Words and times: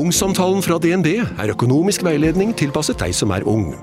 Ungsamtalen 0.00 0.62
fra 0.64 0.78
DNB 0.80 1.08
er 1.20 1.50
økonomisk 1.52 2.04
veiledning 2.06 2.54
tilpasset 2.56 2.96
deg 3.02 3.12
som 3.12 3.34
er 3.36 3.44
ung. 3.48 3.74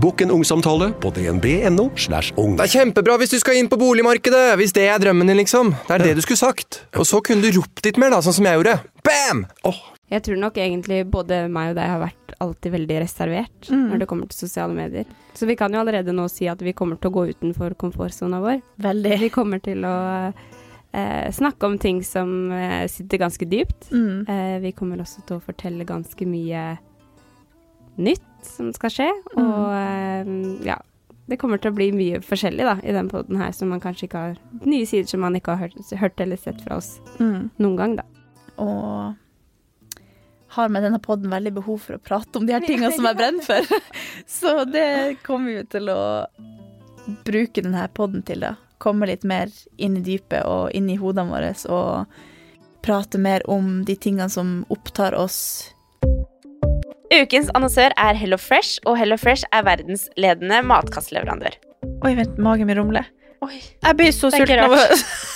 Bokk 0.00 0.22
en 0.24 0.30
ungsamtale 0.32 0.88
på 1.02 1.10
dnb.no. 1.12 1.90
slash 2.00 2.32
ung. 2.40 2.54
Det 2.56 2.64
er 2.64 2.72
kjempebra 2.78 3.18
hvis 3.20 3.34
du 3.34 3.36
skal 3.42 3.58
inn 3.60 3.68
på 3.68 3.76
boligmarkedet, 3.80 4.54
hvis 4.56 4.72
det 4.76 4.86
er 4.88 5.02
drømmen 5.02 5.28
din, 5.28 5.36
liksom. 5.42 5.74
Det 5.88 5.98
er 5.98 6.04
det 6.06 6.14
du 6.16 6.22
skulle 6.24 6.40
sagt. 6.40 6.80
Og 6.96 7.04
så 7.08 7.20
kunne 7.24 7.44
du 7.44 7.58
ropt 7.58 7.84
litt 7.84 8.00
mer, 8.00 8.14
da, 8.14 8.22
sånn 8.24 8.38
som 8.38 8.48
jeg 8.48 8.60
gjorde. 8.60 8.78
Bam! 9.04 9.44
Oh. 9.68 9.82
Jeg 10.12 10.22
tror 10.22 10.40
nok 10.40 10.56
egentlig 10.62 11.02
både 11.12 11.42
meg 11.52 11.74
og 11.74 11.80
deg 11.80 11.92
har 11.92 12.02
vært 12.06 12.36
alltid 12.40 12.76
veldig 12.76 12.98
reservert 13.02 13.70
når 13.74 14.00
det 14.00 14.06
kommer 14.08 14.30
til 14.30 14.46
sosiale 14.46 14.76
medier. 14.76 15.08
Så 15.36 15.48
vi 15.50 15.56
kan 15.58 15.74
jo 15.74 15.80
allerede 15.82 16.14
nå 16.14 16.28
si 16.32 16.46
at 16.48 16.62
vi 16.62 16.76
kommer 16.78 17.00
til 17.00 17.10
å 17.10 17.16
gå 17.16 17.24
utenfor 17.34 17.74
komfortsona 17.80 18.38
vår. 18.44 18.62
Veldig. 18.86 19.16
Vi 19.26 19.32
kommer 19.34 19.60
til 19.64 19.82
å 19.84 19.96
eh, 20.92 21.30
snakke 21.32 21.66
om 21.66 21.78
ting 21.78 22.02
som 22.04 22.52
eh, 22.52 22.86
sitter 22.88 23.18
ganske 23.18 23.46
dypt. 23.48 23.88
Mm. 23.92 24.26
Eh, 24.28 24.58
vi 24.62 24.72
kommer 24.72 25.00
også 25.02 25.24
til 25.26 25.36
å 25.38 25.44
fortelle 25.44 25.84
ganske 25.88 26.26
mye 26.28 26.76
nytt 27.96 28.22
som 28.46 28.68
skal 28.76 28.92
skje, 28.92 29.08
og 29.40 29.72
eh, 29.72 30.34
ja. 30.68 30.76
Det 31.26 31.40
kommer 31.42 31.58
til 31.58 31.72
å 31.72 31.74
bli 31.74 31.88
mye 31.90 32.20
forskjellig 32.22 32.62
da, 32.62 32.76
i 32.86 32.92
den 32.94 33.08
poden 33.10 33.40
her, 33.40 33.50
som 33.50 33.72
man 33.72 33.80
kanskje 33.82 34.04
ikke 34.06 34.20
har 34.28 34.36
Nye 34.62 34.86
sider 34.86 35.08
som 35.10 35.24
man 35.24 35.34
ikke 35.34 35.56
har 35.56 35.64
hørt, 35.64 35.88
hørt 35.98 36.20
eller 36.22 36.38
sett 36.38 36.60
fra 36.62 36.76
oss 36.78 37.00
Mm. 37.18 37.48
noen 37.58 37.74
gang, 37.80 37.96
da. 37.98 38.04
Og 38.62 39.16
har 40.56 40.68
med 40.70 40.86
denne 40.86 41.00
podden 41.02 41.28
veldig 41.34 41.50
behov 41.58 41.80
for 41.82 41.96
å 41.98 41.98
prate 41.98 42.38
om 42.38 42.46
de 42.46 42.54
her 42.54 42.62
tingene 42.68 42.92
som 42.94 43.08
jeg 43.10 43.18
brenner 43.18 43.42
for. 43.42 43.82
Så 44.38 44.52
det 44.70 45.18
kommer 45.26 45.56
vi 45.58 45.64
til 45.74 45.90
å 45.90 45.98
bruke 47.26 47.62
denne 47.66 47.88
podden 47.96 48.22
til, 48.26 48.46
da. 48.46 48.54
Komme 48.86 49.08
litt 49.10 49.24
mer 49.26 49.50
inn 49.82 49.98
i 49.98 50.04
dypet 50.06 50.46
og 50.46 50.70
inn 50.76 50.86
i 50.92 50.98
hodene 51.00 51.32
våre 51.32 51.50
og 51.74 52.20
prate 52.86 53.18
mer 53.18 53.42
om 53.50 53.80
de 53.86 53.96
tingene 53.98 54.30
som 54.30 54.60
opptar 54.70 55.16
oss. 55.18 55.72
Ukens 57.10 57.50
annonsør 57.56 57.94
er 57.98 58.18
Hello 58.18 58.38
Fresh, 58.38 58.78
og 58.86 58.98
Hello 59.00 59.18
Fresh 59.18 59.46
er 59.54 59.64
verdens 59.66 60.06
ledende 60.20 60.60
matkastleverandør. 60.66 61.56
Oi, 62.04 62.12
vent, 62.18 62.38
magen 62.38 62.70
min 62.70 62.78
rumler. 62.78 63.08
Oi. 63.42 63.58
Jeg 63.58 63.98
blir 63.98 64.14
så 64.14 64.30
sulten 64.32 64.62
av 64.62 64.74
å 64.74 64.80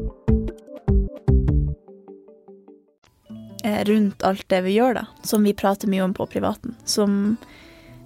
Rundt 3.87 4.23
alt 4.27 4.47
det 4.51 4.61
vi 4.65 4.75
gjør, 4.77 5.01
da, 5.01 5.05
som 5.27 5.43
vi 5.47 5.55
prater 5.57 5.89
mye 5.91 6.03
om 6.05 6.15
på 6.17 6.27
privaten, 6.29 6.75
som 6.85 7.37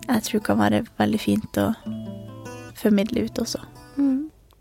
jeg 0.06 0.26
tror 0.28 0.44
kan 0.46 0.60
være 0.62 0.84
veldig 1.00 1.22
fint 1.22 1.58
å 1.62 1.72
formidle 2.78 3.26
ut 3.26 3.40
også. 3.42 3.64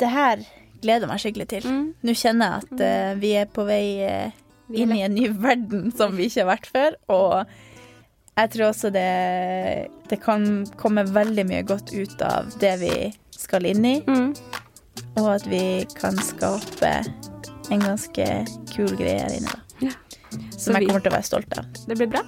Det 0.01 0.09
her 0.11 0.41
gleder 0.85 1.09
meg 1.11 1.21
skikkelig 1.23 1.49
til. 1.53 1.69
Nå 2.05 2.15
kjenner 2.19 2.57
jeg 2.57 2.65
at 2.65 2.83
uh, 2.83 3.21
vi 3.21 3.35
er 3.41 3.51
på 3.51 3.65
vei 3.69 3.85
uh, 4.05 4.35
inn 4.75 4.93
i 4.95 5.03
en 5.05 5.15
ny 5.15 5.29
verden 5.45 5.93
som 5.97 6.17
vi 6.17 6.29
ikke 6.29 6.43
har 6.43 6.51
vært 6.55 6.69
før, 6.73 6.99
og 7.13 7.55
jeg 8.35 8.51
tror 8.51 8.67
også 8.73 8.91
det, 8.91 9.11
det 10.11 10.19
kan 10.25 10.65
komme 10.81 11.05
veldig 11.07 11.45
mye 11.47 11.67
godt 11.69 11.93
ut 11.95 12.25
av 12.27 12.51
det 12.61 12.73
vi 12.81 12.95
skal 13.37 13.69
inn 13.71 13.85
i, 13.87 13.97
og 15.21 15.29
at 15.37 15.47
vi 15.51 15.85
kan 15.95 16.19
skape 16.19 16.97
en 17.73 17.85
ganske 17.85 18.27
kul 18.75 18.97
greie 18.99 19.21
her 19.21 19.37
inne, 19.37 19.53
da. 19.55 19.91
Ja. 19.91 19.95
Så 20.65 20.73
Som 20.73 20.81
jeg 20.81 20.89
kommer 20.89 21.03
til 21.05 21.13
å 21.13 21.19
være 21.19 21.29
stolt 21.29 21.59
av. 21.61 21.67
Det 21.85 21.97
blir 21.99 22.09
bra. 22.09 22.23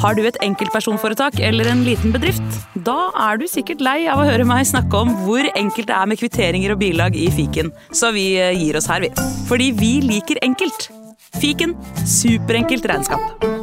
Har 0.00 0.16
du 0.16 0.24
et 0.24 0.38
enkeltpersonforetak 0.42 1.38
eller 1.44 1.70
en 1.70 1.84
liten 1.86 2.10
bedrift? 2.10 2.42
Da 2.88 3.12
er 3.28 3.38
du 3.38 3.46
sikkert 3.46 3.84
lei 3.84 4.00
av 4.10 4.18
å 4.18 4.26
høre 4.26 4.48
meg 4.48 4.66
snakke 4.66 5.04
om 5.04 5.14
hvor 5.28 5.46
enkelt 5.52 5.92
det 5.92 5.94
er 6.00 6.10
med 6.10 6.18
kvitteringer 6.18 6.74
og 6.74 6.82
bilag 6.82 7.14
i 7.14 7.28
fiken, 7.36 7.70
så 7.92 8.10
vi 8.16 8.32
eh, 8.40 8.56
gir 8.56 8.80
oss 8.80 8.90
her, 8.90 9.04
vi. 9.04 9.12
Fordi 9.46 9.70
vi 9.78 9.94
liker 10.08 10.42
enkelt. 10.42 10.88
Fiken 11.38 11.76
superenkelt 12.08 12.90
regnskap. 12.90 13.59